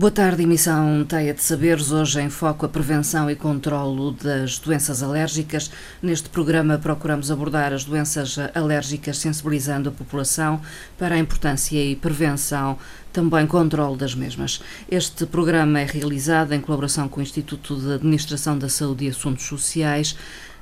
[0.00, 1.92] Boa tarde, emissão Teia de Saberes.
[1.92, 5.70] Hoje em foco a prevenção e controlo das doenças alérgicas.
[6.02, 10.58] Neste programa procuramos abordar as doenças alérgicas, sensibilizando a população
[10.96, 12.78] para a importância e prevenção,
[13.12, 14.62] também controle das mesmas.
[14.90, 19.44] Este programa é realizado em colaboração com o Instituto de Administração da Saúde e Assuntos
[19.44, 20.16] Sociais.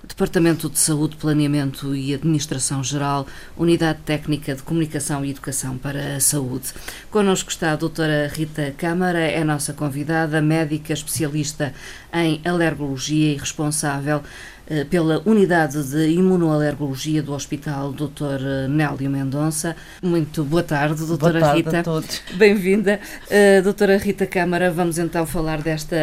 [0.06, 3.26] Departamento de Saúde, Planeamento e Administração Geral,
[3.56, 6.72] Unidade Técnica de Comunicação e Educação para a Saúde.
[7.10, 11.74] Connosco está a doutora Rita Câmara, é nossa convidada, médica especialista
[12.12, 14.22] em alergologia e responsável
[14.70, 18.68] eh, pela Unidade de Imunoalergologia do Hospital Dr.
[18.68, 19.74] Nélio Mendonça.
[20.02, 21.80] Muito boa tarde, doutora boa tarde Rita.
[21.80, 22.22] A todos.
[22.34, 23.00] Bem-vinda.
[23.26, 25.96] Uh, doutora Rita Câmara, vamos então falar desta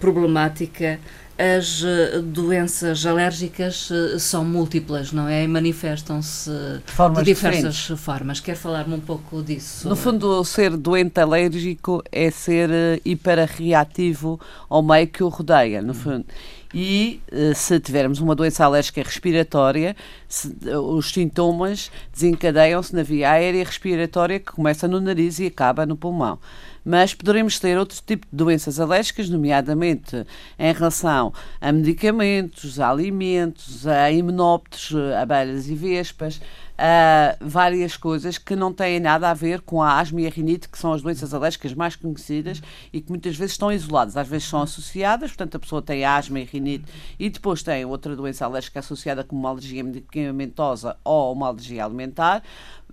[0.00, 0.98] problemática
[1.40, 5.44] as eh, doenças alérgicas eh, são múltiplas, não é?
[5.44, 7.86] E manifestam-se de diversas diferentes.
[7.98, 8.40] formas.
[8.40, 9.88] Quer falar-me um pouco disso?
[9.88, 15.94] No fundo, ser doente alérgico é ser eh, hiperreativo ao meio que o rodeia, no
[15.94, 16.26] fundo.
[16.72, 17.20] E
[17.54, 19.96] se tivermos uma doença alérgica respiratória,
[20.28, 25.96] se, os sintomas desencadeiam-se na via aérea respiratória que começa no nariz e acaba no
[25.96, 26.38] pulmão.
[26.84, 30.24] Mas poderemos ter outro tipo de doenças alérgicas, nomeadamente
[30.58, 36.40] em relação a medicamentos, a alimentos, a himenópteros, abelhas e vespas,
[36.82, 40.66] a várias coisas que não têm nada a ver com a asma e a rinite,
[40.66, 44.16] que são as doenças alérgicas mais conhecidas e que muitas vezes estão isoladas.
[44.16, 46.86] Às vezes são associadas, portanto, a pessoa tem asma e rinite
[47.18, 52.42] e depois tem outra doença alérgica associada como uma alergia medicamentosa ou uma alergia alimentar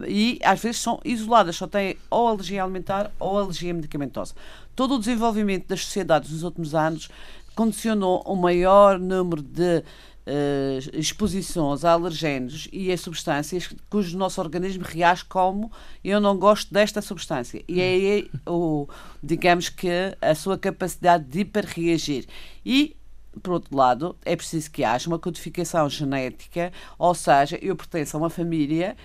[0.06, 4.36] e às vezes são isoladas, só têm ou alergia alimentar ou alergia medicamentosa.
[4.76, 7.08] Todo o desenvolvimento das sociedades nos últimos anos
[7.56, 9.82] condicionou o maior número de
[10.28, 15.72] uh, exposições a alergénios e a substâncias cujo nosso organismo reage como
[16.04, 17.64] eu não gosto desta substância.
[17.68, 18.88] E é aí, o,
[19.24, 19.90] digamos que,
[20.22, 22.26] a sua capacidade de hiperreagir.
[22.66, 22.96] E
[23.42, 28.20] por outro lado, é preciso que haja uma codificação genética, ou seja, eu pertenço a
[28.20, 28.96] uma família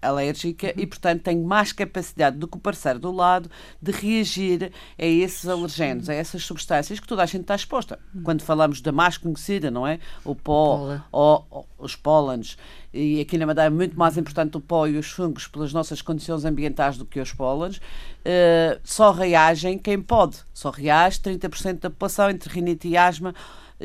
[0.00, 0.72] alérgica uhum.
[0.76, 3.50] e, portanto, tenho mais capacidade do que o parceiro do lado
[3.80, 7.98] de reagir a esses alergenos, a essas substâncias que toda a gente está exposta.
[8.14, 8.22] Uhum.
[8.22, 9.98] Quando falamos da mais conhecida, não é?
[10.24, 12.56] O pó, ou, os pólenes,
[12.92, 16.02] e aqui na Madeira é muito mais importante o pó e os fungos pelas nossas
[16.02, 20.38] condições ambientais do que os pólenes, uh, só reagem quem pode.
[20.52, 23.34] Só reage 30% da população entre rinite e asma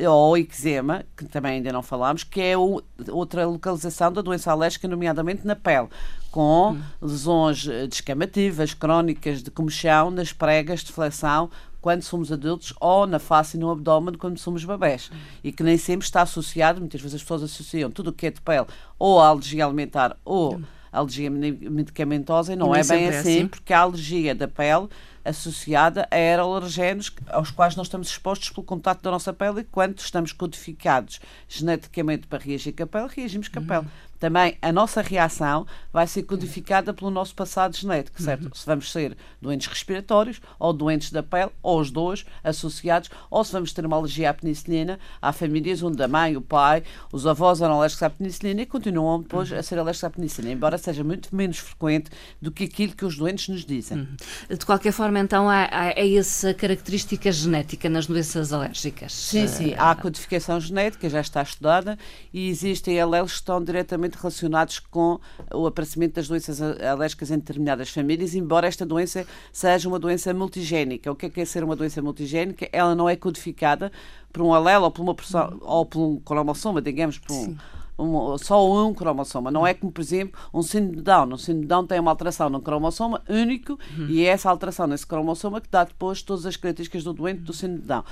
[0.08, 4.86] ou eczema, que também ainda não falámos, que é o, outra localização da doença alérgica,
[4.86, 5.88] nomeadamente na pele,
[6.30, 6.82] com hum.
[7.00, 13.18] lesões eh, descamativas, crónicas de comichão, nas pregas de flexão, quando somos adultos, ou na
[13.18, 15.10] face e no abdômen quando somos bebés.
[15.42, 18.30] E que nem sempre está associado, muitas vezes as pessoas associam tudo o que é
[18.30, 18.66] de pele
[18.98, 20.60] ou a alergia alimentar ou
[20.98, 24.88] alergia medicamentosa, e não é bem é assim, assim, porque a alergia da pele
[25.24, 29.98] associada a aeroalergénios aos quais nós estamos expostos pelo contato da nossa pele e quando
[29.98, 33.80] estamos codificados geneticamente para reagir com a pele, reagimos com a pele.
[33.80, 38.44] Uhum também a nossa reação vai ser codificada pelo nosso passado genético, certo?
[38.44, 38.50] Uhum.
[38.54, 43.52] Se vamos ser doentes respiratórios ou doentes da pele, ou os dois associados, ou se
[43.52, 46.82] vamos ter uma alergia à penicilina, há famílias onde a mãe, o pai,
[47.12, 49.58] os avós eram alérgicos à penicilina e continuam depois uhum.
[49.58, 52.10] a ser alérgicos à penicilina, embora seja muito menos frequente
[52.40, 53.98] do que aquilo que os doentes nos dizem.
[53.98, 54.56] Uhum.
[54.56, 59.12] De qualquer forma, então, há, há, há essa característica genética nas doenças alérgicas?
[59.12, 59.74] Sim, sim.
[59.76, 61.98] Há a codificação genética, já está estudada,
[62.32, 65.18] e existem alelos que estão diretamente relacionados com
[65.52, 71.10] o aparecimento das doenças alérgicas em determinadas famílias, embora esta doença seja uma doença multigénica.
[71.10, 72.68] O que é, que é ser uma doença multigénica?
[72.72, 73.90] Ela não é codificada
[74.32, 77.56] por um alelo ou por uma porção, ou por um cromossoma, digamos, por um,
[77.98, 79.50] um, só um cromossoma.
[79.50, 81.32] Não é como, por exemplo, um síndrome de Down.
[81.32, 84.06] Um síndrome de Down tem uma alteração no cromossoma único uhum.
[84.08, 87.52] e é essa alteração nesse cromossoma que dá depois todas as características do doente do
[87.52, 88.04] síndrome de Down.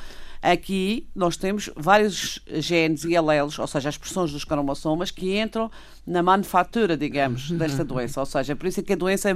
[0.44, 5.70] Aqui nós temos vários genes e alelos, ou seja, as expressões dos cromossomas, que entram
[6.06, 8.20] na manufatura, digamos, desta doença.
[8.20, 9.34] Ou seja, por isso é que a doença é,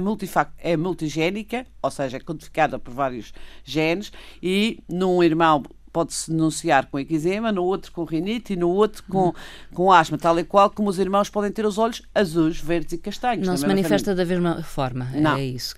[0.59, 3.33] é multigénica, ou seja, é codificada por vários
[3.63, 4.11] genes,
[4.41, 9.33] e num irmão pode-se denunciar com eczema, no outro com rinite e no outro com,
[9.73, 12.97] com asma, tal e qual como os irmãos podem ter os olhos azuis, verdes e
[12.97, 13.47] castanhos.
[13.47, 14.25] Não se manifesta família.
[14.25, 15.35] da mesma forma, Não.
[15.35, 15.75] é isso.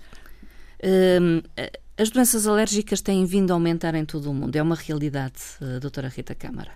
[0.84, 1.40] Hum,
[1.96, 5.78] as doenças alérgicas têm vindo a aumentar em todo o mundo, é uma realidade, eh,
[5.78, 6.72] doutora Rita Câmara.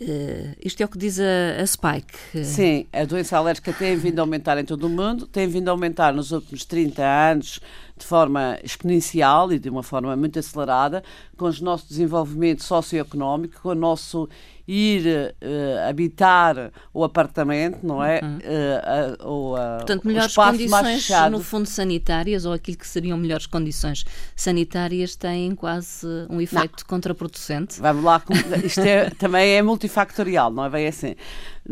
[0.00, 2.42] Uh, isto é o que diz a, a, Spike.
[2.42, 5.72] Sim, a doença alérgica tem vindo a aumentar em todo o mundo, tem vindo a
[5.72, 7.60] aumentar nos últimos 30 anos
[8.00, 11.02] de forma exponencial e de uma forma muito acelerada,
[11.36, 14.28] com o nosso desenvolvimento socioeconómico, com o nosso
[14.66, 18.20] ir uh, habitar o apartamento, não é?
[18.22, 18.36] Uhum.
[18.36, 24.04] Uh, uh, ou, Portanto, melhores condições, no fundo, sanitárias, ou aquilo que seriam melhores condições
[24.36, 26.86] sanitárias, têm quase um efeito não.
[26.86, 27.80] contraproducente.
[27.80, 28.22] Vamos lá,
[28.64, 31.16] isto é, também é multifactorial, não é bem assim.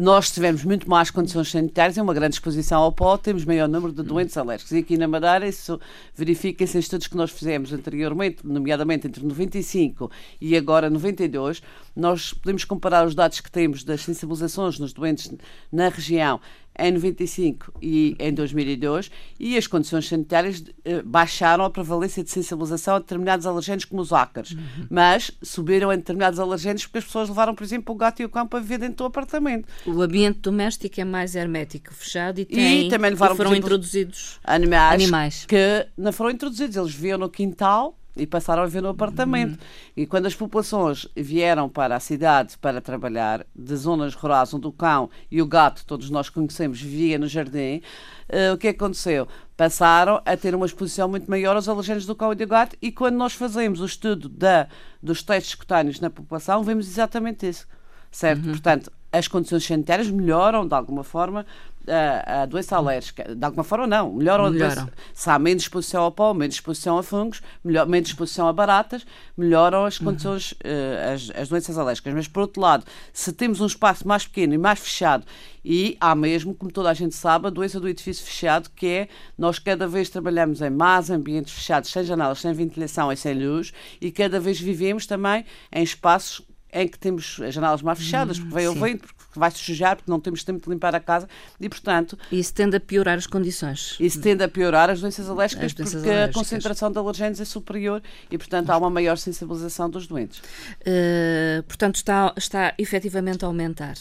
[0.00, 3.92] Nós tivemos muito mais condições sanitárias, é uma grande exposição ao pó, temos maior número
[3.92, 4.70] de doentes alérgicos.
[4.70, 5.80] E aqui na Madeira, isso
[6.14, 10.08] verifica-se em estudos que nós fizemos anteriormente, nomeadamente entre 95
[10.40, 11.60] e agora 92,
[11.96, 15.32] nós podemos comparar os dados que temos das sensibilizações nos doentes
[15.72, 16.40] na região
[16.78, 22.96] em 95 e em 2002 e as condições sanitárias eh, baixaram a prevalência de sensibilização
[22.96, 24.86] a determinados alergénios como os ácaros, uhum.
[24.88, 28.28] mas subiram em determinados alergénios porque as pessoas levaram, por exemplo, o gato e o
[28.28, 29.66] cão para viver dentro do apartamento.
[29.86, 33.66] O ambiente doméstico é mais hermético, fechado e, tem, e também levaram, e foram exemplo,
[33.66, 38.82] introduzidos animais, animais que não foram introduzidos, eles viviam no quintal e passaram a viver
[38.82, 39.53] no apartamento.
[39.53, 39.59] Uhum.
[39.97, 44.73] E quando as populações vieram para a cidade para trabalhar, de zonas rurais onde o
[44.73, 47.82] cão e o gato, todos nós conhecemos, vivia no jardim,
[48.29, 49.26] uh, o que aconteceu?
[49.56, 52.93] Passaram a ter uma exposição muito maior aos alergénios do cão e do gato e
[52.93, 54.69] quando nós fazemos o estudo da,
[55.03, 57.67] dos testes cutâneos na população, vemos exatamente isso.
[58.11, 58.44] Certo?
[58.44, 58.53] Uhum.
[58.53, 61.47] Portanto, as condições sanitárias melhoram de alguma forma
[61.90, 63.35] a, a doença alérgica.
[63.35, 64.12] De alguma forma, não.
[64.12, 64.88] Melhoram, a doença.
[65.12, 69.06] Se há menos exposição ao pó, menos exposição a fungos, melhor, menos exposição a baratas,
[69.37, 70.70] melhoram as condições, uhum.
[70.70, 72.14] uh, as, as doenças alérgicas.
[72.14, 75.25] Mas, por outro lado, se temos um espaço mais pequeno e mais fechado,
[75.64, 79.08] e há mesmo, como toda a gente sabe, a doença do edifício fechado, que é
[79.37, 83.73] nós cada vez trabalhamos em mais ambientes fechados, sem janelas, sem ventilação e sem luz,
[84.00, 86.43] e cada vez vivemos também em espaços
[86.73, 89.08] em que temos as janelas mais fechadas, porque veio o vento,
[89.38, 91.29] porque vai sujar, porque não temos tempo de limpar a casa
[91.61, 92.19] e, portanto...
[92.31, 93.96] Isso tende a piorar as condições.
[94.00, 96.37] Isso tende a piorar as doenças alérgicas, doenças porque alérgicas.
[96.37, 100.38] a concentração de alergénios é superior e, portanto, há uma maior sensibilização dos doentes.
[100.38, 103.94] Uh, portanto, está, está efetivamente a aumentar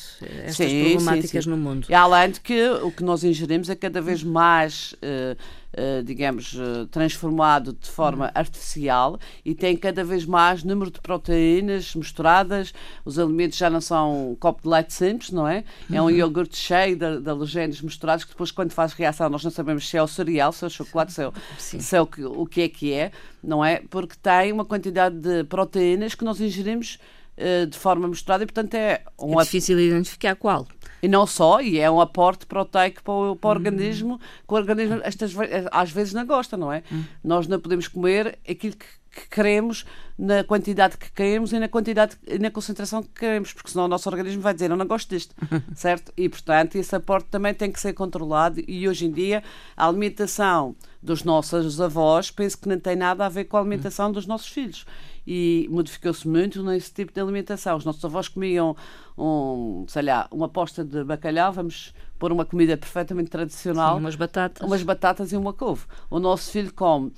[0.43, 1.49] estas sim, problemáticas sim, sim.
[1.49, 1.87] no mundo.
[1.89, 4.93] E além de que o que nós ingerimos é cada vez mais...
[4.93, 5.37] Uh,
[6.03, 8.31] digamos, uh, transformado de forma uhum.
[8.33, 12.73] artificial e tem cada vez mais número de proteínas misturadas.
[13.05, 15.63] Os alimentos já não são um copo de leite simples, não é?
[15.91, 16.11] É um uhum.
[16.11, 19.97] iogurte cheio de, de halogénios misturados que depois, quando faz reação, nós não sabemos se
[19.97, 22.45] é o cereal, se é o chocolate, se é, o, se é o, que, o
[22.45, 23.11] que é que é,
[23.43, 23.81] não é?
[23.89, 26.97] Porque tem uma quantidade de proteínas que nós ingerimos
[27.37, 29.39] uh, de forma misturada e, portanto, é um.
[29.39, 30.67] É difícil identificar qual.
[31.07, 33.55] E não só, e é um aporte proteico para o, para o hum.
[33.55, 35.33] organismo, que o organismo estas,
[35.71, 36.83] às vezes não gosta, não é?
[36.91, 37.05] Hum.
[37.23, 39.85] Nós não podemos comer aquilo que, que queremos,
[40.19, 43.87] na quantidade que queremos e na quantidade e na concentração que queremos, porque senão o
[43.87, 45.33] nosso organismo vai dizer eu não gosto disto,
[45.73, 46.11] certo?
[46.17, 49.41] E portanto esse aporte também tem que ser controlado e hoje em dia
[49.77, 54.11] a alimentação dos nossos avós penso que não tem nada a ver com a alimentação
[54.11, 54.85] dos nossos filhos
[55.27, 57.75] e modificou-se muito nesse tipo de alimentação.
[57.75, 58.77] Os nossos avós comiam,
[59.17, 63.95] um, sei lá, uma posta de bacalhau, vamos pôr uma comida perfeitamente tradicional.
[63.95, 64.65] Sim, umas batatas.
[64.65, 65.83] Umas batatas e uma couve.
[66.09, 67.11] O nosso filho come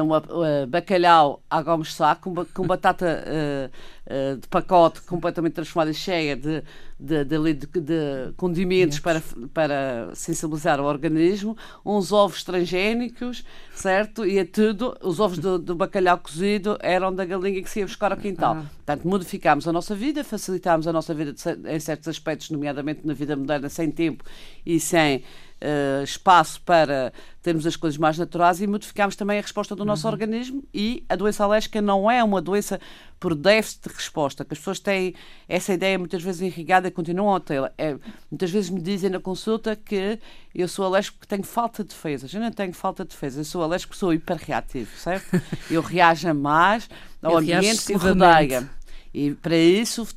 [0.00, 5.90] uma, uh, bacalhau à gomes saco, com, com batata uh, uh, de pacote completamente transformada
[5.90, 6.62] e cheia de,
[6.98, 9.22] de, de, de condimentos para,
[9.52, 13.44] para sensibilizar o organismo, uns ovos transgénicos,
[13.74, 14.24] certo?
[14.24, 17.86] E é tudo, os ovos do, do bacalhau cozido eram da galinha que se ia
[17.86, 18.58] buscar ao quintal.
[18.58, 18.64] Ah.
[18.76, 21.34] Portanto, modificámos a nossa vida, facilitámos a nossa vida
[21.66, 24.24] em certos aspectos, nomeadamente na vida moderna, sem tempo
[24.64, 25.24] e sem
[25.62, 30.06] uh, espaço para termos as coisas mais naturais e modificamos também a resposta do nosso
[30.06, 30.12] uhum.
[30.12, 32.80] organismo e a doença alérgica não é uma doença
[33.18, 35.14] por déficit de resposta, que as pessoas têm
[35.48, 37.72] essa ideia muitas vezes irrigada e continuam a tê-la.
[37.78, 37.96] É,
[38.30, 40.18] muitas vezes me dizem na consulta que
[40.52, 42.26] eu sou alérgico porque tenho falta de defesa.
[42.32, 45.40] Eu não tenho falta de defesa, eu sou alérgico porque sou hiperreativo, certo?
[45.70, 46.88] Eu reajo mais
[47.22, 48.68] ao eu ambiente que me rodeia.
[49.14, 50.08] E para isso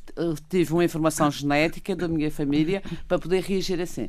[0.48, 4.04] tive uma informação genética da minha família para poder reagir assim.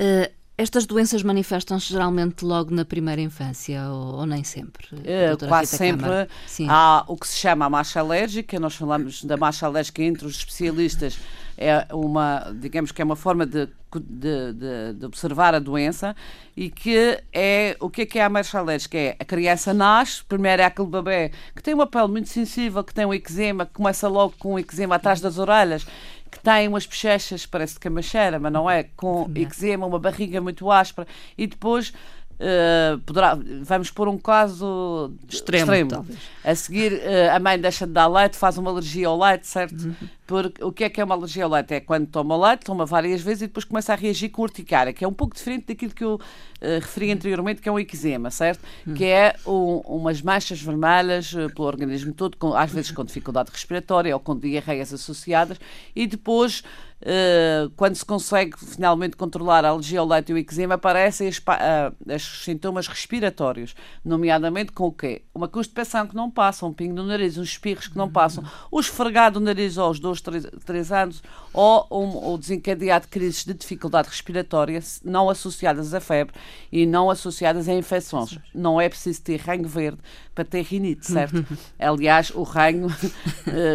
[0.00, 4.86] Uh, estas doenças manifestam-se geralmente logo na primeira infância ou, ou nem sempre?
[5.04, 6.28] É, quase sempre
[6.68, 10.36] há o que se chama a marcha alérgica, nós falamos da marcha alérgica entre os
[10.36, 11.18] especialistas,
[11.56, 16.14] é uma, digamos que é uma forma de, de, de, de observar a doença
[16.56, 18.96] e que é, o que é que é a marcha alérgica?
[18.96, 22.94] É a criança nasce, primeiro é aquele bebê que tem uma pele muito sensível, que
[22.94, 25.86] tem um eczema, que começa logo com um eczema atrás das orelhas,
[26.34, 30.68] que tem umas bochechas, parece de camacheira, mas não é, com eczema, uma barriga muito
[30.70, 31.06] áspera,
[31.38, 31.90] e depois
[32.34, 35.72] uh, poderá, vamos pôr um caso extremo.
[35.72, 36.06] extremo.
[36.42, 39.80] A seguir, uh, a mãe deixa de dar leite, faz uma alergia ao leite, certo?
[39.80, 39.94] Uhum.
[40.26, 41.74] Porque o que é que é uma alergia ao leite?
[41.74, 45.04] É quando toma leite, toma várias vezes e depois começa a reagir com urticária, que
[45.04, 46.20] é um pouco diferente daquilo que eu uh,
[46.60, 48.64] referi anteriormente, que é um eczema, certo?
[48.86, 48.94] Uhum.
[48.94, 53.50] Que é um, umas manchas vermelhas uh, pelo organismo todo, com, às vezes com dificuldade
[53.50, 55.58] respiratória ou com diarreias associadas,
[55.94, 56.62] e depois
[57.04, 61.36] Uh, quando se consegue finalmente controlar a alergia ao leite e o eczema, aparecem os
[61.36, 65.20] uh, sintomas respiratórios, nomeadamente com o quê?
[65.34, 68.80] Uma constipação que não passa, um pingo no nariz, uns espirros que não passam, o
[68.80, 74.08] esfregado no nariz aos 2, 3 anos, ou um, o desencadeado de crises de dificuldade
[74.08, 76.34] respiratória não associadas à febre
[76.70, 78.38] e não associadas a infecções.
[78.54, 79.98] Não é preciso ter ranho verde
[80.34, 81.44] para ter rinite, certo?
[81.78, 82.88] Aliás, o ranho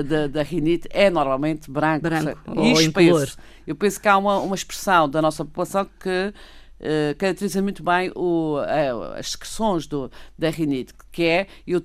[0.07, 3.37] da, da, rinite é normalmente branco, branco e espesso.
[3.65, 6.33] Eu penso que há uma, uma expressão da nossa população que
[6.79, 11.83] Uh, caracteriza muito bem o, uh, as secreções do, da rinite, que é, eu, uh,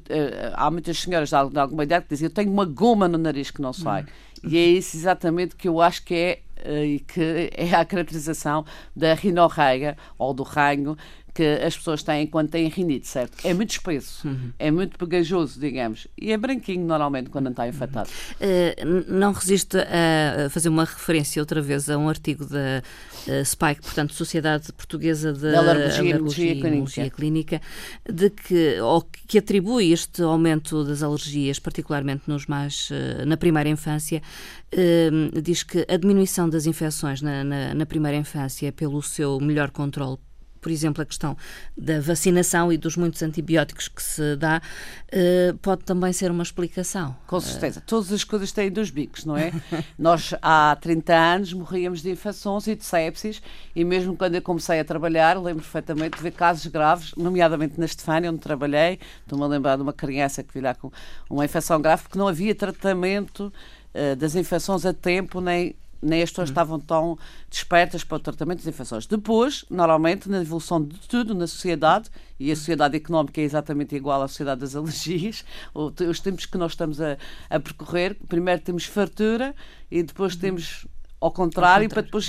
[0.54, 3.50] há muitas senhoras de, de, alguma idade que dizem, eu tenho uma goma no nariz
[3.50, 4.02] que não sai.
[4.02, 4.06] Hum.
[4.48, 6.40] E é isso exatamente que eu acho que é,
[6.84, 10.96] e que é a caracterização da rinorreia, ou do ranho,
[11.34, 13.44] que as pessoas têm quando têm rinite, certo?
[13.44, 14.52] É muito espesso, uhum.
[14.56, 18.08] é muito pegajoso, digamos, e é branquinho normalmente quando está infectado.
[18.08, 22.82] Uh, não resiste a fazer uma referência outra vez a um artigo da
[23.26, 27.10] uh, SPIKE, portanto, Sociedade Portuguesa de da Alergia, Alergia e Clínica.
[27.10, 27.60] Clínica,
[28.08, 33.68] de que, ou que atribui este aumento das alergias, particularmente nos mais, uh, na primeira
[33.68, 34.22] infância,
[35.40, 40.18] diz que a diminuição das infecções na, na, na primeira infância pelo seu melhor controle
[40.64, 41.36] por exemplo, a questão
[41.76, 44.62] da vacinação e dos muitos antibióticos que se dá,
[45.12, 47.14] eh, pode também ser uma explicação.
[47.26, 47.82] Com certeza.
[47.82, 49.52] Todas as coisas têm dois bicos, não é?
[49.98, 53.42] Nós, há 30 anos, morríamos de infecções e de sepsis,
[53.76, 57.84] e mesmo quando eu comecei a trabalhar, lembro perfeitamente de ver casos graves, nomeadamente na
[57.84, 58.98] Estefânia, onde trabalhei.
[59.20, 60.90] Estou-me a lembrar de uma criança que veio lá com
[61.28, 63.52] uma infecção grave, porque não havia tratamento
[63.94, 66.52] uh, das infecções a tempo, nem nem as pessoas uhum.
[66.52, 67.18] estavam tão
[67.50, 69.06] despertas para o tratamento das infecções.
[69.06, 74.22] Depois, normalmente, na evolução de tudo na sociedade, e a sociedade económica é exatamente igual
[74.22, 75.44] à sociedade das alergias,
[75.74, 77.16] os tempos que nós estamos a,
[77.48, 79.54] a percorrer, primeiro temos fartura
[79.90, 80.40] e depois uhum.
[80.40, 80.86] temos
[81.24, 82.28] ao contrário, para depois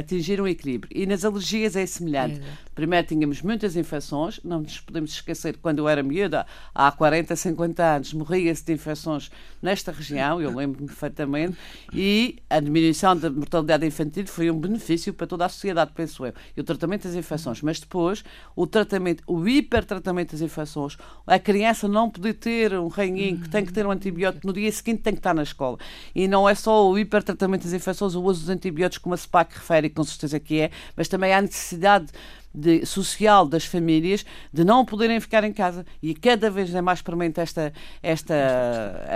[0.00, 0.90] atingir um equilíbrio.
[0.92, 2.40] E nas alergias é semelhante.
[2.40, 2.67] É.
[2.78, 7.34] Primeiro tínhamos muitas infecções, não nos podemos esquecer que quando eu era miúda, há 40,
[7.34, 11.58] 50 anos, morria-se de infecções nesta região, eu lembro-me perfeitamente,
[11.92, 16.32] e a diminuição da mortalidade infantil foi um benefício para toda a sociedade, penso eu.
[16.56, 17.60] E o tratamento das infecções.
[17.62, 18.22] Mas depois,
[18.54, 23.66] o tratamento, o hipertratamento das infecções, a criança não poder ter um ranhinho, que tem
[23.66, 25.78] que ter um antibiótico no dia seguinte, tem que estar na escola.
[26.14, 29.54] E não é só o hipertratamento das infecções, o uso dos antibióticos, como a SPAC
[29.54, 32.12] refere, com certeza que é, mas também há necessidade
[32.54, 35.84] de, social das famílias de não poderem ficar em casa.
[36.02, 38.34] E cada vez é mais premente esta, esta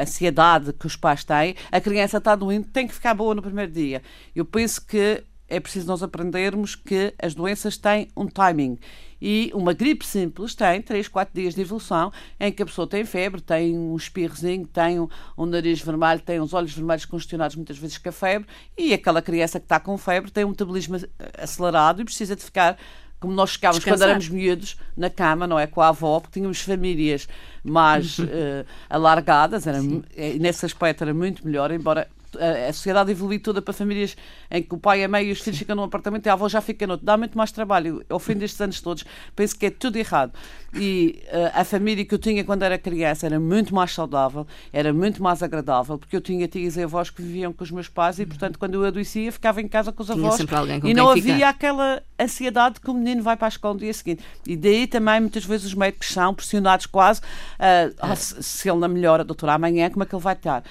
[0.01, 1.55] ansiedade que os pais têm.
[1.71, 4.03] A criança está doente, tem que ficar boa no primeiro dia.
[4.35, 8.79] Eu penso que é preciso nós aprendermos que as doenças têm um timing.
[9.21, 12.11] E uma gripe simples tem 3, 4 dias de evolução
[12.41, 16.41] em que a pessoa tem febre, tem um espirrozinho, tem um, um nariz vermelho, tem
[16.41, 18.49] os olhos vermelhos congestionados muitas vezes com a febre
[18.79, 20.97] e aquela criança que está com febre tem um metabolismo
[21.39, 22.79] acelerado e precisa de ficar
[23.23, 25.69] como nós ficávamos quando éramos miúdos na cama, não é?
[25.69, 27.29] Com a avó, porque tínhamos famílias
[27.63, 29.79] mais uh, alargadas, era,
[30.41, 32.09] nesse aspecto era muito melhor, embora
[32.39, 34.17] a, sociedade evolui toda para famílias
[34.51, 36.49] em que o pai, a mãe e os filhos ficam num apartamento e a avó
[36.49, 37.07] já fica no outro.
[37.07, 38.05] Dá muito mais trabalho.
[38.09, 40.33] Ao fim destes anos todos, penso que é tudo errado.
[40.75, 44.93] E uh, a família que eu tinha quando era criança era muito mais saudável, era
[44.93, 48.19] muito mais agradável, porque eu tinha tias e avós que viviam com os meus pais
[48.19, 50.23] e, portanto, quando eu adoecia, ficava em casa com os avós.
[50.23, 50.37] Com
[50.89, 51.49] e não havia ficar.
[51.49, 54.23] aquela ansiedade que o menino vai para a escola no dia seguinte.
[54.47, 57.21] E daí também, muitas vezes, os médicos são pressionados quase.
[57.21, 60.63] Uh, se, se ele não melhora, doutora, amanhã, como é que ele vai estar?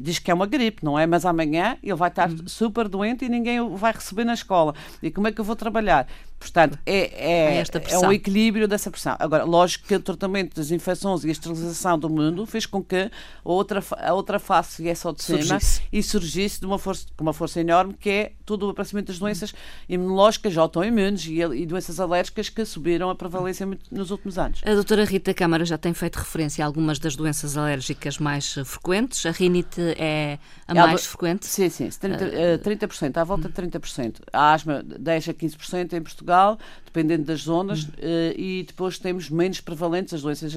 [0.00, 1.06] Diz que é uma gripe, não é?
[1.06, 2.46] Mas amanhã ele vai estar uhum.
[2.46, 4.74] super doente e ninguém o vai receber na escola.
[5.02, 6.06] E como é que eu vou trabalhar?
[6.42, 9.16] Portanto, é, é, é um equilíbrio dessa pressão.
[9.18, 12.96] Agora, lógico que o tratamento das infecções e a esterilização do mundo fez com que
[12.96, 13.10] a
[13.44, 15.82] outra, a outra face viesse ao de cima surgisse.
[15.92, 19.18] e surgisse de uma força, com uma força enorme, que é todo o aparecimento das
[19.18, 19.54] doenças
[19.88, 24.60] imunológicas, autoimunes e, e doenças alérgicas que subiram a prevalência nos últimos anos.
[24.64, 29.24] A doutora Rita Câmara já tem feito referência a algumas das doenças alérgicas mais frequentes.
[29.26, 31.46] A rinite é a mais frequente?
[31.46, 34.16] Sim, sim, 30%, uh, 30% à volta de 30%.
[34.32, 37.90] A asma, 10 a 15% em Portugal Portugal, dependendo das zonas, uhum.
[38.36, 40.52] e depois temos menos prevalentes as doenças,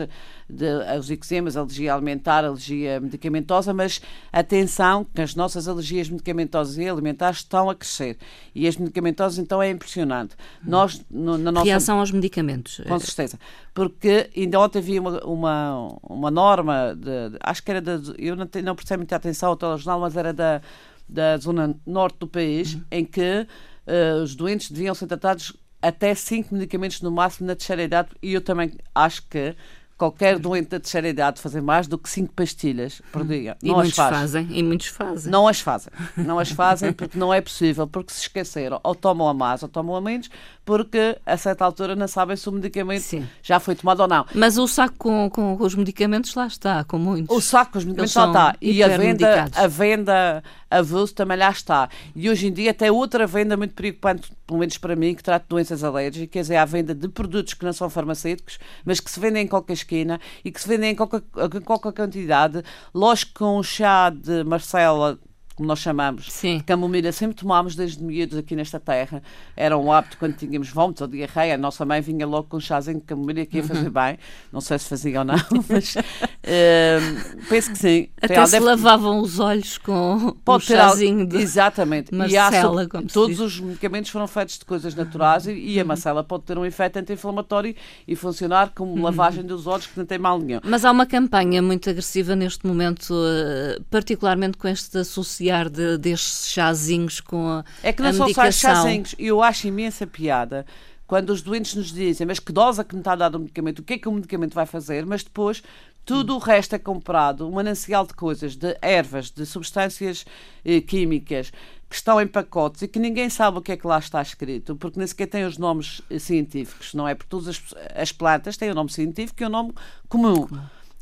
[0.50, 0.66] de,
[1.00, 4.02] os eczemas, alergia alimentar, alergia medicamentosa, mas
[4.32, 8.18] atenção que as nossas alergias medicamentosas e alimentares estão a crescer.
[8.54, 10.36] E as medicamentosas, então, é impressionante.
[10.64, 10.72] Uhum.
[10.72, 11.66] Nós, no, na nossa...
[11.66, 12.82] Reação aos medicamentos.
[12.88, 13.40] Com certeza.
[13.74, 18.00] Porque ainda ontem havia uma, uma, uma norma, de, de, acho que era da.
[18.18, 20.62] Eu não, não prestei muita atenção ao telejornal, mas era da,
[21.08, 22.82] da zona norte do país, uhum.
[22.92, 23.48] em que
[23.88, 25.54] uh, os doentes deviam ser tratados
[25.88, 29.56] até cinco medicamentos no máximo na terceira idade, e eu também acho que
[29.98, 33.28] qualquer doente da terceira idade fazer mais do que cinco pastilhas por hum.
[33.28, 33.58] dia.
[33.62, 34.48] E não muitos as fazem.
[34.52, 35.32] E muitos fazem.
[35.32, 35.94] Não as fazem.
[36.18, 38.80] Não as fazem porque não é possível, porque se esqueceram.
[38.84, 40.30] Ou tomam a mais ou tomam a menos,
[40.66, 43.28] porque a certa altura não sabem se o medicamento Sim.
[43.44, 44.26] já foi tomado ou não.
[44.34, 47.36] Mas o saco com, com, os medicamentos lá está, com muitos.
[47.36, 48.56] O saco com os medicamentos lá está.
[48.60, 51.88] E a venda, a venda avulso também lá está.
[52.16, 55.44] E hoje em dia tem outra venda muito preocupante, pelo menos para mim, que trata
[55.44, 59.20] de doenças alérgicas, é a venda de produtos que não são farmacêuticos, mas que se
[59.20, 61.22] vendem em qualquer esquina e que se vendem em qualquer,
[61.56, 62.64] em qualquer quantidade.
[62.94, 65.20] Lógico que um chá de Marcela
[65.56, 66.60] como nós chamamos, Sim.
[66.66, 69.24] camomila, sempre tomámos desde miúdos aqui nesta terra.
[69.56, 71.56] Era um hábito quando tínhamos vômitos ou diarreia.
[71.56, 73.92] A nossa mãe vinha logo com um chazinho de camomila que ia fazer uhum.
[73.92, 74.20] bem.
[74.52, 75.36] Não sei se fazia ou não,
[75.70, 78.10] mas uh, penso que sim.
[78.22, 78.66] Até Tem, se deve...
[78.66, 82.14] lavavam os olhos com o um chazinho de Exatamente.
[82.14, 85.84] Marcela, e há, como todos os medicamentos foram feitos de coisas naturais e, e a
[85.84, 85.88] uhum.
[85.88, 87.74] macela pode ter um efeito anti-inflamatório
[88.06, 89.04] e funcionar como uhum.
[89.04, 90.60] lavagem dos olhos que não tem mal nenhum.
[90.66, 95.98] Mas há uma campanha muito agressiva neste momento, eh, particularmente com este associado associar de,
[95.98, 99.16] destes chazinhos com a É que não são só chazinhos.
[99.18, 100.66] Eu acho imensa piada
[101.08, 103.40] quando os doentes nos dizem, mas que dose é que me está a dar o
[103.40, 105.62] medicamento, o que é que o medicamento vai fazer, mas depois
[106.04, 110.26] tudo o resto é comprado, um manancial de coisas, de ervas, de substâncias
[110.64, 111.52] eh, químicas
[111.88, 114.76] que estão em pacotes e que ninguém sabe o que é que lá está escrito,
[114.76, 117.14] porque nem sequer tem os nomes eh, científicos, não é?
[117.14, 117.62] Porque todas as,
[117.96, 119.74] as plantas têm o um nome científico e o um nome
[120.10, 120.48] comum.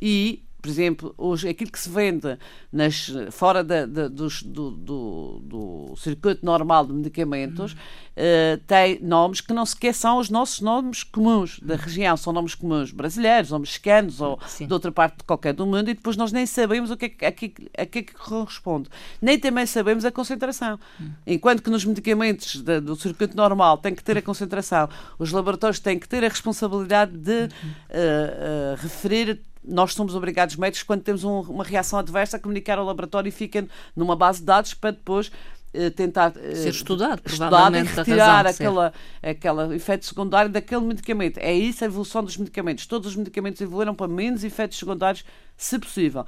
[0.01, 2.37] E por exemplo, hoje, aquilo que se vende
[2.71, 9.51] nas, fora da, da, do, do, do, circuito normal de medicamentos uh, tem nomes que
[9.51, 14.21] não sequer são os nossos nomes comuns da região, são nomes comuns brasileiros, ou mexicanos,
[14.21, 14.65] ou Sim.
[14.65, 17.09] de outra parte de qualquer do mundo, e depois nós nem sabemos o que é
[17.09, 18.89] que, a, que, a que, é que corresponde.
[19.21, 20.79] Nem também sabemos a concentração.
[20.97, 21.09] Hum.
[21.27, 24.87] Enquanto que nos medicamentos da, do circuito normal tem que ter a concentração,
[25.19, 30.83] os laboratórios têm que ter a responsabilidade de uh, uh, referir nós somos obrigados médicos,
[30.83, 33.65] quando temos um, uma reação adversa, a comunicar ao laboratório e fica
[33.95, 35.31] numa base de dados para depois
[35.73, 38.93] eh, tentar eh, ser estudado, estudado e retirar aquela,
[39.23, 41.39] aquela efeito secundário daquele medicamento.
[41.39, 42.85] É isso a evolução dos medicamentos.
[42.85, 45.25] Todos os medicamentos evoluíram para menos efeitos secundários,
[45.57, 46.25] se possível.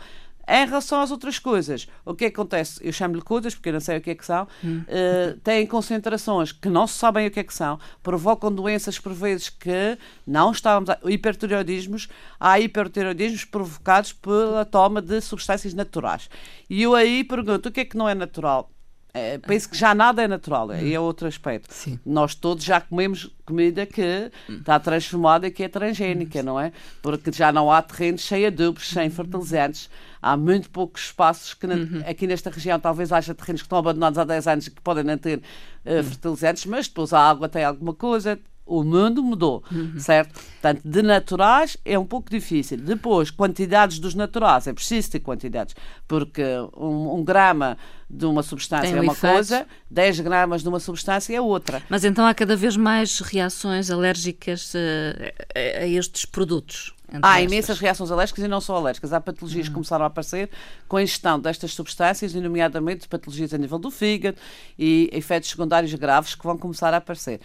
[0.47, 2.79] Em relação às outras coisas, o que, é que acontece?
[2.81, 4.81] Eu chamo-lhe coisas, porque eu não sei o que é que são, hum.
[4.81, 9.13] uh, têm concentrações que não se sabem o que é que são, provocam doenças por
[9.13, 10.99] vezes que não estávamos a...
[11.05, 12.07] Hipertireoidismos,
[12.39, 16.29] há hipertireoidismos provocados pela toma de substâncias naturais.
[16.69, 18.74] E eu aí pergunto, o que é que não é natural?
[19.17, 21.73] É, penso que já nada é natural, aí é outro aspecto.
[21.73, 21.97] Sim.
[22.05, 26.73] Nós todos já comemos comida que está transformada e que é transgénica, não é?
[27.01, 29.89] Porque já não há terrenos sem adubos, sem fertilizantes.
[30.21, 32.03] Há muito poucos espaços que na, uhum.
[32.05, 35.05] aqui nesta região talvez haja terrenos que estão abandonados há 10 anos e que podem
[35.05, 39.99] não ter uh, fertilizantes, mas depois a água tem alguma coisa, o mundo mudou, uhum.
[39.99, 40.33] certo?
[40.33, 42.77] Portanto, de naturais é um pouco difícil.
[42.77, 45.75] Depois, quantidades dos naturais, é preciso ter quantidades,
[46.07, 46.43] porque
[46.75, 47.77] um, um grama
[48.09, 49.33] de uma substância Tem é uma efeito.
[49.33, 51.81] coisa, 10 gramas de uma substância é outra.
[51.89, 56.95] Mas então há cada vez mais reações alérgicas a, a, a estes produtos?
[57.21, 59.13] Há imensas reações alérgicas e não só alérgicas.
[59.13, 59.71] Há patologias uhum.
[59.71, 60.49] que começaram a aparecer
[60.87, 64.37] com a ingestão destas substâncias, nomeadamente patologias a nível do fígado
[64.77, 67.39] e efeitos secundários graves que vão começar a aparecer.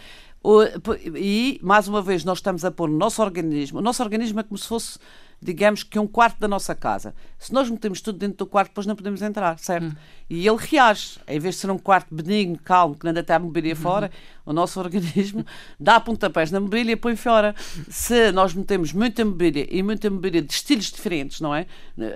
[1.16, 4.42] E, mais uma vez, nós estamos a pôr no nosso organismo, o nosso organismo é
[4.42, 4.98] como se fosse
[5.42, 7.14] digamos que um quarto da nossa casa.
[7.38, 9.86] Se nós metemos tudo dentro do quarto, depois não podemos entrar, certo?
[9.86, 9.96] Hum.
[10.28, 11.18] E ele reage.
[11.26, 13.80] Em vez de ser um quarto benigno, calmo, que anda até a mobília uhum.
[13.80, 14.10] fora,
[14.44, 15.44] o nosso organismo
[15.78, 17.54] dá pontapés na mobília e põe fora.
[17.88, 21.66] Se nós metemos muita mobília e muita mobília de estilos diferentes, não é?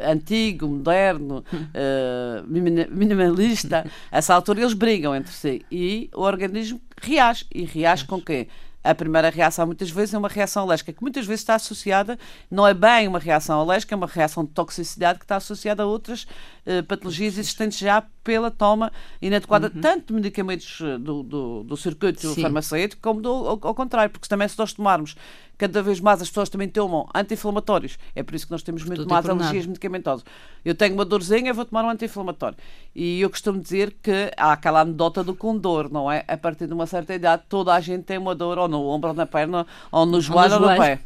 [0.06, 5.64] Antigo, moderno, uh, minimalista, a essa altura eles brigam entre si.
[5.70, 7.46] E o organismo reage.
[7.54, 8.48] E reage com quê?
[8.84, 12.18] A primeira reação muitas vezes é uma reação alérgica, que muitas vezes está associada,
[12.50, 15.86] não é bem uma reação alérgica, é uma reação de toxicidade que está associada a
[15.86, 16.26] outras
[16.66, 19.80] uh, patologias existentes já pela toma inadequada uhum.
[19.80, 22.40] tanto de medicamentos eh, do, do, do circuito Sim.
[22.40, 25.14] farmacêutico como do, ao, ao, contrário, porque também se nós tomarmos
[25.58, 27.98] cada vez mais as pessoas também tomam anti-inflamatórios.
[28.14, 30.24] É por isso que nós temos muito Tudo mais alergias medicamentosas.
[30.64, 32.56] Eu tenho uma dorzinha, vou tomar um anti-inflamatório.
[32.94, 36.24] E eu costumo dizer que há aquela anedota do condor, não é?
[36.26, 39.10] A partir de uma certa idade, toda a gente tem uma dor ou no ombro,
[39.10, 41.00] ou na perna, ou no joelho, ou no pé.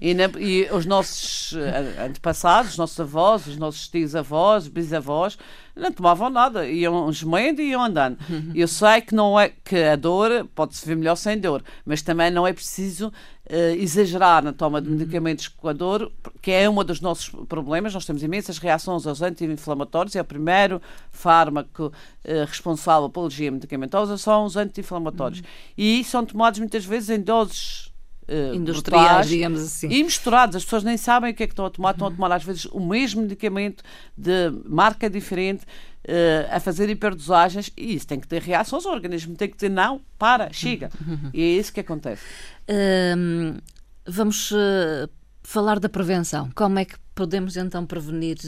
[0.00, 5.38] E, na, e, os nossos eh, antepassados, os nossos avós, os nossos tios-avós, bisavós,
[5.74, 8.18] não tomavam nada, iam gemendo e iam andando.
[8.54, 12.30] Eu sei que não é que a dor pode-se ver melhor sem dor, mas também
[12.30, 16.84] não é preciso uh, exagerar na toma de medicamentos com a dor, que é um
[16.84, 17.92] dos nossos problemas.
[17.92, 24.16] Nós temos imensas reações aos anti-inflamatórios, é o primeiro fármaco uh, responsável pela alergia medicamentosa,
[24.16, 25.40] são os anti-inflamatórios.
[25.40, 25.46] Uhum.
[25.76, 27.93] E são tomados muitas vezes em doses
[28.26, 29.88] Uh, industriais, brutais, digamos assim.
[29.88, 30.56] E misturados.
[30.56, 31.90] As pessoas nem sabem o que é que estão a tomar.
[31.90, 33.84] Estão a tomar, às vezes, o mesmo medicamento
[34.16, 35.64] de marca diferente,
[36.08, 37.70] uh, a fazer hiperdosagens.
[37.76, 38.86] E isso tem que ter reações.
[38.86, 40.90] O organismo tem que dizer não, para, chega.
[41.32, 42.22] E é isso que acontece.
[42.68, 43.60] Uh,
[44.06, 45.08] vamos uh,
[45.42, 46.50] falar da prevenção.
[46.54, 48.38] Como é que podemos então prevenir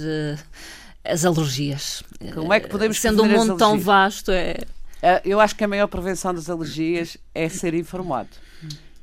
[1.05, 2.03] as alergias?
[2.33, 4.57] Como é que podemos Sendo um mundo tão vasto, é.
[5.23, 8.31] Eu acho que a maior prevenção das alergias é ser informado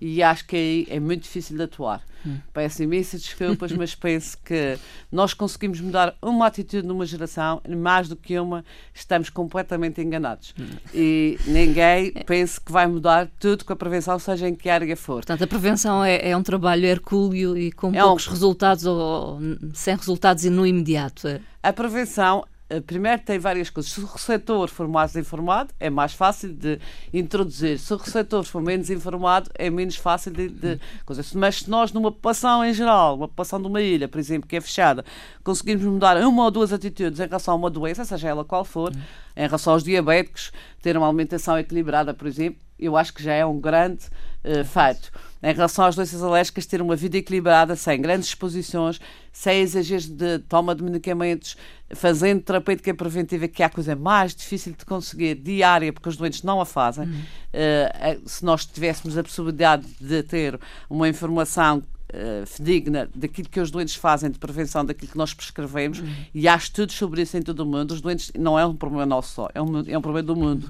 [0.06, 2.04] e acho que aí é muito difícil de atuar.
[2.28, 2.38] Hum.
[2.54, 4.78] Peço imensas desculpas, mas penso que
[5.10, 10.54] nós conseguimos mudar uma atitude numa geração, mais do que uma, estamos completamente enganados.
[10.60, 10.66] Hum.
[10.94, 15.16] E ninguém pensa que vai mudar tudo com a prevenção, seja em que área for.
[15.16, 18.32] Portanto, a prevenção é, é um trabalho hercúleo e com é poucos um...
[18.32, 19.40] resultados ou, ou
[19.74, 21.30] sem resultados e no imediato.
[21.30, 21.40] É.
[21.62, 22.44] A prevenção
[22.82, 23.92] primeiro tem várias coisas.
[23.92, 26.80] Se o receptor for mais informado, é mais fácil de
[27.14, 27.80] introduzir.
[27.80, 31.34] Se o receptor for menos informado, é menos fácil de, de coisas.
[31.34, 34.56] Mas se nós, numa população em geral, uma população de uma ilha, por exemplo, que
[34.56, 35.04] é fechada,
[35.44, 38.92] conseguirmos mudar uma ou duas atitudes em relação a uma doença, seja ela qual for,
[39.36, 43.46] em relação aos diabéticos, ter uma alimentação equilibrada, por exemplo, eu acho que já é
[43.46, 44.06] um grande
[44.44, 45.12] uh, feito.
[45.44, 49.02] Em relação às doenças alérgicas, ter uma vida equilibrada, sem grandes exposições,
[49.32, 51.58] sem exageros de toma de medicamentos,
[51.94, 56.44] fazendo terapêutica preventiva, que é a coisa mais difícil de conseguir, diária, porque os doentes
[56.44, 57.08] não a fazem.
[57.08, 57.20] Uhum.
[57.20, 60.58] Uh, se nós tivéssemos a possibilidade de ter
[60.90, 66.00] uma informação uh, fidedigna daquilo que os doentes fazem de prevenção, daquilo que nós prescrevemos,
[66.00, 66.16] uhum.
[66.34, 67.92] e há estudos sobre isso em todo o mundo.
[67.92, 70.70] Os doentes não é um problema nosso só, é um, é um problema do mundo.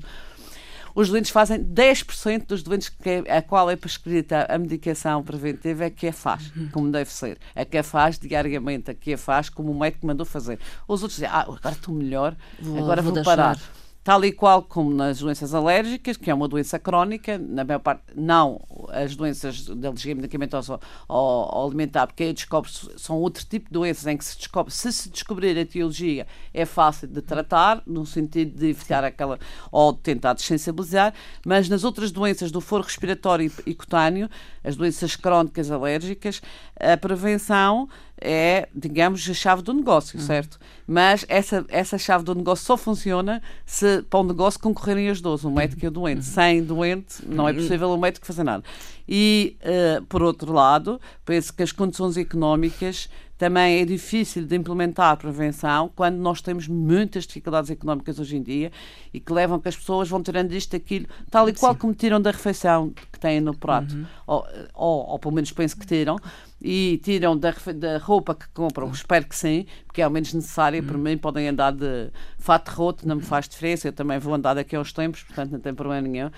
[0.95, 5.86] Os doentes fazem 10% dos doentes que, é, a qual é prescrita a medicação preventiva
[5.86, 6.69] é que a faz, uhum.
[6.71, 7.38] como deve ser.
[7.56, 10.60] A que a faz diariamente, a que a faz como o médico mandou fazer.
[10.88, 13.58] Os outros dizem, ah, agora estou melhor, vou, agora vou, vou parar
[14.04, 18.04] tal e qual como nas doenças alérgicas, que é uma doença crónica, na maior parte,
[18.16, 23.68] não as doenças de alergia medicamentosa ou, ou alimentar, porque aí descobre são outro tipo
[23.68, 27.82] de doenças em que se descobre, se se descobrir a etiologia, é fácil de tratar,
[27.88, 29.39] no sentido de evitar aquela,
[29.72, 31.13] ou de tentar desensibilizar,
[31.46, 34.30] mas nas outras doenças do foro respiratório e cutâneo,
[34.63, 36.42] as doenças crónicas alérgicas,
[36.80, 37.88] a prevenção
[38.26, 40.26] é, digamos, a chave do negócio, uhum.
[40.26, 40.58] certo?
[40.88, 45.44] Mas essa, essa chave do negócio só funciona se para o negócio concorrerem as duas,
[45.44, 46.20] o médico e o doente.
[46.20, 46.24] Uhum.
[46.24, 47.58] Sem doente, não é uhum.
[47.58, 48.64] possível o médico fazer nada.
[49.08, 55.12] E, uh, por outro lado, penso que as condições económicas também é difícil de implementar
[55.12, 58.72] a prevenção quando nós temos muitas dificuldades económicas hoje em dia
[59.14, 61.80] e que levam que as pessoas vão tirando isto, aquilo, tal e qual Sim.
[61.80, 63.96] como tiram da refeição que têm no prato.
[63.96, 64.06] Uhum.
[64.28, 66.18] Ou, ou, ou, pelo menos penso que tiram
[66.63, 70.82] e tiram da, da roupa que compram, espero que sim, porque é ao menos necessária.
[70.82, 73.89] Para mim, podem andar de fato roto, não me faz diferença.
[73.89, 76.28] Eu também vou andar daqui a uns tempos, portanto, não tem problema nenhum.
[76.28, 76.32] Uh,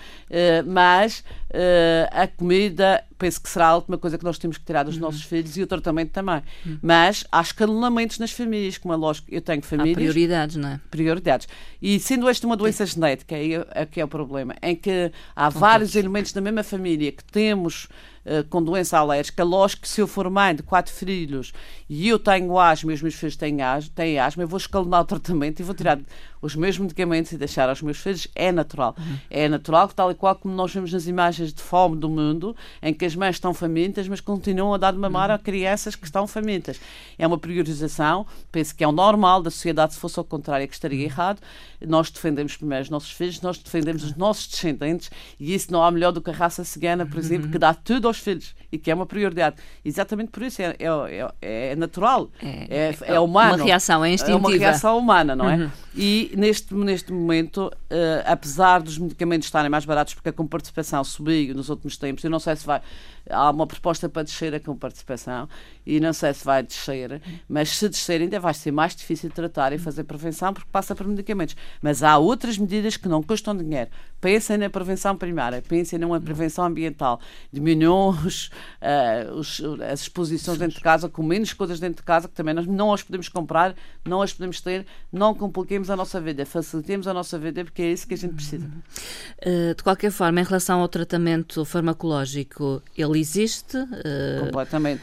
[0.66, 4.82] mas uh, a comida, penso que será a última coisa que nós temos que tirar
[4.82, 5.02] dos uhum.
[5.02, 6.42] nossos filhos e o tratamento também.
[6.66, 6.78] Uhum.
[6.82, 9.96] Mas há escalonamentos nas famílias, como é lógico, eu tenho famílias.
[9.96, 10.80] Há prioridades, não é?
[10.90, 11.48] Prioridades.
[11.80, 15.48] E sendo esta uma doença genética, aí é que é o problema, em que há
[15.48, 17.88] vários elementos na mesma família que temos
[18.28, 19.44] eh, com doença alérgica.
[19.44, 21.52] Lógico que se eu for mãe de quatro filhos
[21.88, 25.02] e eu tenho asma e os meus filhos têm asma, têm asma eu vou escalonar
[25.02, 26.00] o tratamento e vou tirar
[26.42, 28.26] os meus medicamentos e deixar aos meus filhos.
[28.34, 28.96] É natural.
[28.98, 29.18] Uhum.
[29.30, 32.92] É natural, tal e qual como nós vemos nas imagens de fome do mundo, em
[32.92, 35.36] que as mães estão famintas, mas continuam a dar de mamar uhum.
[35.36, 36.80] a crianças que estão famintas.
[37.16, 38.26] É uma priorização.
[38.50, 39.94] Penso que é o normal da sociedade.
[39.94, 41.04] Se fosse ao contrário, é que estaria uhum.
[41.04, 41.40] errado.
[41.86, 45.90] Nós defendemos primeiro os nossos filhos, nós defendemos os nossos descendentes e isso não há
[45.90, 48.78] melhor do que a raça cigana, por exemplo, que dá tudo aos aos filhos e
[48.78, 49.56] que é uma prioridade.
[49.84, 53.56] Exatamente por isso é, é, é, é natural, é, é, é, humano.
[53.56, 54.36] Uma reação, é instintiva.
[54.36, 55.56] É uma reação humana, não é?
[55.56, 55.70] Uhum.
[55.94, 61.54] E neste, neste momento, uh, apesar dos medicamentos estarem mais baratos, porque a comparticipação subiu
[61.54, 62.80] nos últimos tempos, eu não sei se vai
[63.30, 65.48] há uma proposta para descer a comparticipação
[65.84, 69.72] e não sei se vai descer, mas se descer ainda vai ser mais difícil tratar
[69.72, 71.56] e fazer prevenção porque passa por medicamentos.
[71.80, 73.90] Mas há outras medidas que não custam dinheiro.
[74.26, 77.20] Pensem na prevenção primária, pensem numa prevenção ambiental.
[77.52, 78.46] Diminuam os,
[78.82, 82.52] uh, os, as exposições dentro de casa, com menos coisas dentro de casa, que também
[82.52, 87.06] nós não as podemos comprar, não as podemos ter, não compliquemos a nossa vida, facilitemos
[87.06, 88.66] a nossa vida porque é isso que a gente precisa.
[88.66, 93.76] Uh, de qualquer forma, em relação ao tratamento farmacológico, ele existe.
[93.76, 95.02] Uh, Completamente.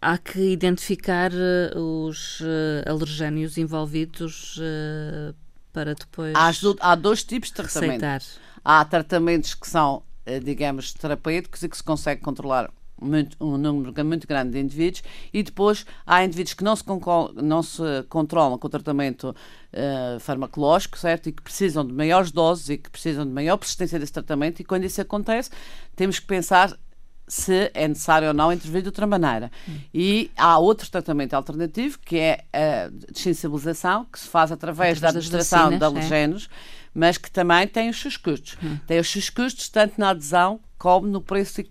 [0.00, 1.32] Há que identificar
[1.74, 2.40] os
[2.86, 4.60] alergénios envolvidos
[5.74, 6.32] para depois.
[6.34, 8.04] Há, há, dois tipos de tratamento.
[8.04, 8.22] Aceitar.
[8.64, 10.02] Há tratamentos que são,
[10.42, 15.42] digamos, terapêuticos e que se consegue controlar muito, um número muito grande de indivíduos e
[15.42, 16.84] depois há indivíduos que não se,
[17.42, 21.28] não se controlam com o tratamento uh, farmacológico, certo?
[21.28, 24.64] E que precisam de maiores doses e que precisam de maior persistência desse tratamento e
[24.64, 25.50] quando isso acontece
[25.96, 26.72] temos que pensar
[27.26, 29.50] se é necessário ou não intervir de outra maneira.
[29.68, 29.78] Hum.
[29.92, 35.08] E há outro tratamento alternativo, que é a desensibilização, que se faz através, através da
[35.08, 36.90] administração de alergenos, é.
[36.94, 38.56] mas que também tem os seus custos.
[38.62, 38.78] Hum.
[38.86, 41.62] Tem os seus custos tanto na adesão como no preço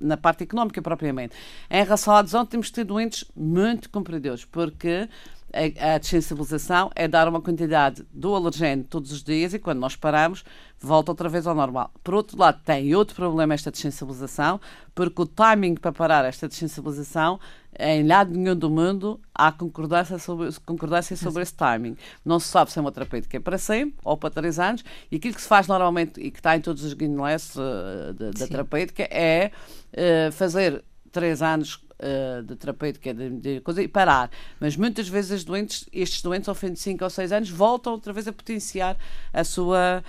[0.00, 1.34] na parte económica propriamente.
[1.68, 5.08] Em relação à adesão, temos tido doentes muito compradores, porque
[5.52, 9.94] a, a desensibilização é dar uma quantidade do alergeno todos os dias e quando nós
[9.94, 10.44] paramos,
[10.80, 11.90] volta outra vez ao normal.
[12.02, 14.60] Por outro lado, tem outro problema esta desensibilização,
[14.94, 17.38] porque o timing para parar esta desensibilização,
[17.78, 21.96] em lado nenhum do mundo, há concordância sobre, concordância sobre esse timing.
[22.24, 25.16] Não se sabe se é uma terapêutica é para sempre ou para três anos, e
[25.16, 29.04] aquilo que se faz normalmente e que está em todos os guidelines uh, da terapêutica
[29.04, 29.50] é
[29.92, 34.30] uh, fazer três anos uh, de terapêutica de, de coisa e parar.
[34.60, 38.12] Mas muitas vezes doentes, estes doentes, ao fim de 5 ou 6 anos, voltam outra
[38.12, 38.96] vez a potenciar
[39.32, 40.02] a sua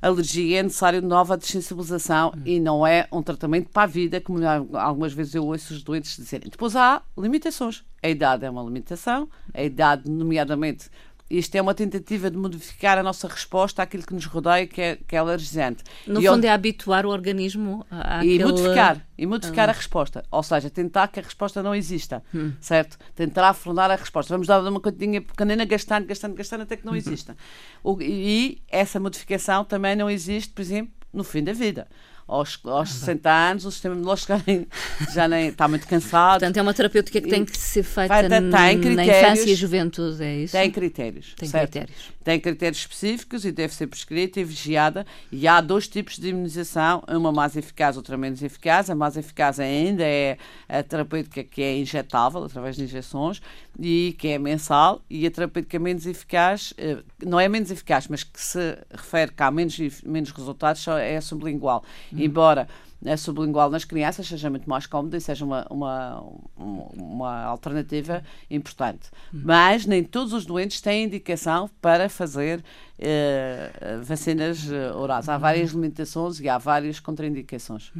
[0.00, 2.42] alergia, é necessário nova desensibilização hum.
[2.44, 4.38] e não é um tratamento para a vida, como
[4.76, 6.48] algumas vezes eu ouço os doentes dizerem.
[6.48, 7.84] Depois há limitações.
[8.02, 10.88] A idade é uma limitação, a idade, nomeadamente,
[11.30, 14.98] isto é uma tentativa de modificar a nossa resposta àquilo que nos rodeia, que é,
[15.06, 15.84] que é alergisante.
[16.06, 19.72] No e fundo, é habituar o organismo a E modificar, e modificar ah.
[19.72, 20.24] a resposta.
[20.30, 22.52] Ou seja, tentar que a resposta não exista, hum.
[22.60, 22.98] certo?
[23.14, 24.34] Tentar afundar a resposta.
[24.34, 27.36] Vamos dar uma continha pequenina, gastando, gastando, gastando, até que não exista.
[27.84, 31.86] O, e essa modificação também não existe, por exemplo, no fim da vida
[32.30, 34.68] aos, aos 60 anos, o sistema imunológico já nem,
[35.12, 36.40] já nem está muito cansado.
[36.40, 40.52] Portanto, é uma terapêutica que tem que ser feita na infância e juventude, é isso?
[40.52, 41.34] Tem critérios.
[41.36, 41.72] Tem certo?
[41.72, 42.20] critérios.
[42.22, 45.04] Tem critérios específicos e deve ser prescrita e vigiada.
[45.32, 48.88] E há dois tipos de imunização, uma mais eficaz, outra menos eficaz.
[48.90, 50.36] A mais eficaz ainda é
[50.68, 53.42] a terapêutica que é injetável, através de injeções,
[53.78, 55.02] e que é mensal.
[55.10, 59.42] E a terapêutica menos eficaz, eh, não é menos eficaz, mas que se refere que
[59.42, 61.82] há menos, menos resultados, é sublingual.
[62.12, 62.19] Uhum.
[62.24, 62.68] Embora
[63.06, 66.22] a sublingual nas crianças seja muito mais cómoda e seja uma, uma,
[66.56, 69.08] uma alternativa importante.
[69.32, 69.42] Uhum.
[69.44, 72.62] Mas nem todos os doentes têm indicação para fazer
[73.00, 75.28] uh, vacinas uh, orais.
[75.28, 77.90] Há várias limitações e há várias contraindicações.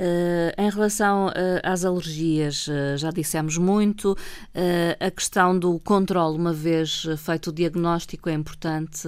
[0.00, 4.16] Uh, em relação uh, às alergias, uh, já dissemos muito.
[4.98, 9.06] a questão do controle, uma vez feito o diagnóstico, é importante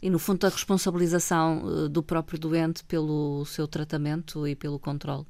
[0.00, 5.26] e, no fundo, a responsabilização do próprio doente pelo seu tratamento e pelo controle.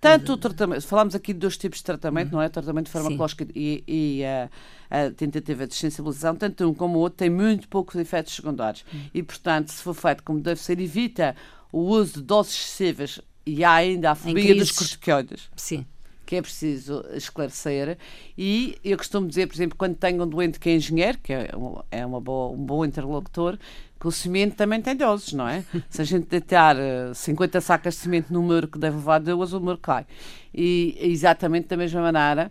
[0.00, 2.38] Tanto o tratamento, falamos aqui de dois tipos de tratamento, uhum.
[2.38, 2.48] não é?
[2.48, 4.50] Tratamento farmacológico e, e a,
[4.90, 8.84] a, tentativa de sensibilização, tanto um como o outro tem muito poucos efeitos secundários.
[8.92, 9.00] Uhum.
[9.12, 11.34] E, portanto, se for feito como deve ser, evita
[11.72, 15.48] o uso de doses excessivas e há ainda a fobia dos corticoides.
[15.56, 15.86] Sim.
[16.26, 17.96] Que é preciso esclarecer.
[18.36, 21.50] E eu costumo dizer, por exemplo, quando tenho um doente que é engenheiro, que é,
[21.90, 23.56] é uma boa, um bom interlocutor,
[23.98, 25.64] que o cimento também tem doses, não é?
[25.88, 26.76] Se a gente deitar
[27.14, 30.04] 50 eh, sacas de cimento no muro que deve levar duas, o muro cai.
[30.52, 32.50] E exatamente da mesma maneira,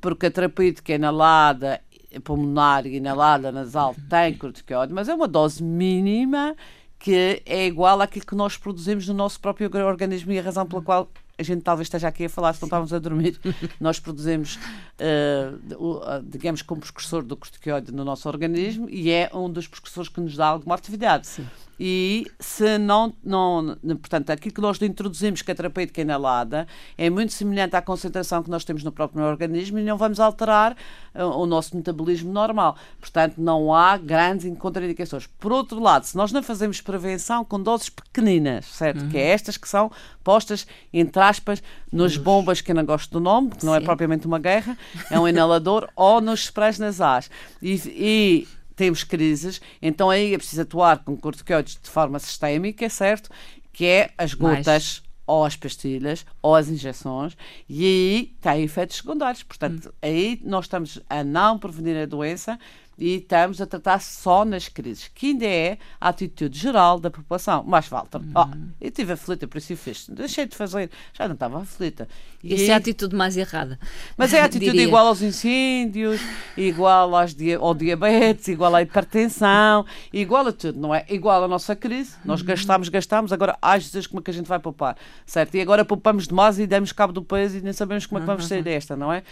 [0.00, 1.80] porque a terapêutica inalada
[2.20, 6.54] pulmonar e inalada nasal tem corticoide, mas é uma dose mínima
[6.98, 10.82] que é igual àquilo que nós produzimos no nosso próprio organismo e a razão pela
[10.82, 13.38] qual a gente talvez esteja aqui a falar se não estávamos a dormir.
[13.80, 14.58] Nós produzimos,
[15.00, 20.20] uh, digamos, como precursor do corticoide no nosso organismo e é um dos precursores que
[20.20, 21.26] nos dá alguma atividade.
[21.26, 21.46] Sim.
[21.84, 23.76] E se não, não.
[23.96, 26.64] Portanto, aquilo que nós introduzimos, que é a terapêutica inalada,
[26.96, 30.76] é muito semelhante à concentração que nós temos no próprio organismo e não vamos alterar
[31.12, 32.76] uh, o nosso metabolismo normal.
[33.00, 35.26] Portanto, não há grandes contraindicações.
[35.26, 39.02] Por outro lado, se nós não fazemos prevenção com doses pequeninas, certo?
[39.02, 39.08] Uhum.
[39.08, 39.90] Que é estas que são
[40.22, 44.24] postas, entre aspas, nos bombas, que eu não gosto do nome, que não é propriamente
[44.24, 44.78] uma guerra,
[45.10, 47.28] é um inalador, ou nos sprays nasais.
[47.60, 53.30] E, e temos crises, então aí é preciso atuar com corticoides de forma sistémica, certo?
[53.72, 54.66] Que é as gotas.
[54.66, 57.36] Mais ou as pastilhas ou as injeções
[57.68, 59.42] e aí tem efeitos secundários.
[59.42, 59.92] Portanto, hum.
[60.02, 62.58] aí nós estamos a não prevenir a doença
[62.98, 67.64] e estamos a tratar só nas crises, que ainda é a atitude geral da população.
[67.66, 68.32] Mas, Walter, uhum.
[68.34, 68.48] oh,
[68.80, 70.08] eu estive aflita, por isso fiz.
[70.08, 72.08] Deixei de fazer, já não estava aflita.
[72.42, 73.78] E Essa é a atitude mais errada.
[74.16, 74.84] Mas é a atitude diria.
[74.84, 76.20] igual aos incêndios,
[76.56, 81.04] igual aos dia, ao diabetes, igual à hipertensão, igual a tudo, não é?
[81.08, 82.14] Igual à nossa crise.
[82.24, 82.46] Nós uhum.
[82.46, 84.96] gastamos, gastamos, agora, ai Jesus, como é que a gente vai poupar?
[85.24, 85.54] Certo?
[85.54, 88.26] E agora poupamos demais e damos cabo do peso e nem sabemos como é que
[88.26, 89.22] vamos sair desta, não é?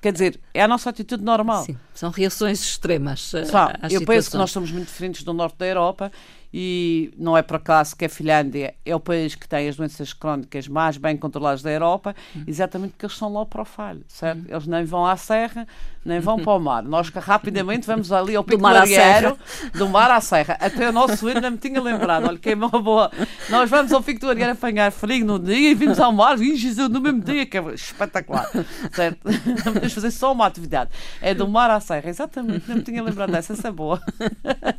[0.00, 1.64] Quer dizer, é a nossa atitude normal.
[1.64, 3.20] Sim, são reações extremas.
[3.20, 4.04] Só, eu situações.
[4.06, 6.10] penso que nós somos muito diferentes do norte da Europa
[6.52, 10.12] e não é por acaso que a Finlândia é o país que tem as doenças
[10.12, 12.44] crónicas mais bem controladas da Europa, hum.
[12.46, 14.40] exatamente porque eles são low profile, certo?
[14.40, 14.46] Hum.
[14.48, 15.66] Eles nem vão à serra,
[16.04, 16.82] nem vão para o mar.
[16.82, 18.74] Nós rapidamente vamos ali ao pico do, mar
[19.74, 20.56] do mar à serra.
[20.60, 23.10] Até o nosso ainda me tinha lembrado, olha que é uma boa.
[23.48, 26.56] Nós vamos ao pico do Arieiro apanhar frio no dia e vimos ao mar, e
[26.56, 28.50] Jesus, no mesmo dia, que é espetacular,
[28.92, 29.18] certo?
[29.64, 30.90] Não podemos fazer só uma atividade.
[31.20, 34.00] É do mar à serra, exatamente, não me tinha lembrado dessa, essa é boa.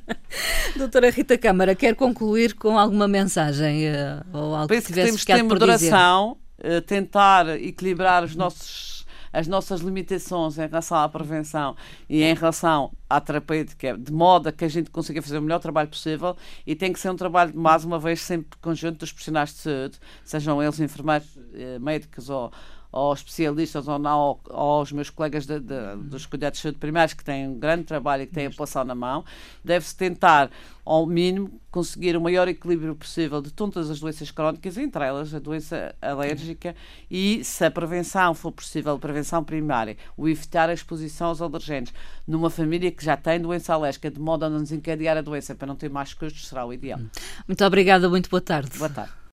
[0.75, 5.06] Doutora Rita Câmara, quer concluir com alguma mensagem uh, ou algo Penso que tivesse que
[5.06, 8.93] temos que ter moderação, uh, tentar equilibrar os nossos
[9.34, 11.76] as nossas limitações em relação à prevenção
[12.08, 15.60] e em relação à terapêutica, de modo a que a gente consiga fazer o melhor
[15.60, 19.49] trabalho possível e tem que ser um trabalho, mais uma vez, sempre conjunto dos profissionais
[19.49, 22.52] de saúde, sejam eles enfermeiros, eh, médicos ou
[22.93, 27.23] aos especialistas ou não, aos meus colegas de, de, dos cuidados de saúde primários que
[27.23, 29.25] têm um grande trabalho e que têm a população na mão,
[29.63, 30.51] deve-se tentar,
[30.86, 35.39] ao mínimo, conseguir o maior equilíbrio possível de todas as doenças crónicas, entre elas a
[35.39, 36.75] doença alérgica,
[37.10, 41.91] e, se a prevenção for possível, a prevenção primária, o evitar a exposição aos alergénios
[42.27, 45.65] numa família que já tem doença alérgica, de modo a não desencadear a doença para
[45.65, 46.99] não ter mais custos, será o ideal.
[47.47, 48.77] Muito obrigada, muito boa tarde.
[48.77, 49.13] Boa tarde.